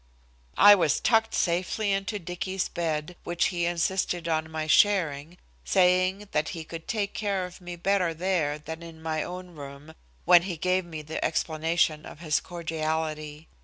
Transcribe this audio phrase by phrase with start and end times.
[0.57, 6.49] I was tucked safely into Dicky's bed, which he insisted on my sharing, saying that
[6.57, 9.93] he could take care of me better there than in my own room,
[10.25, 13.47] when he gave me the explanation of his cordiality.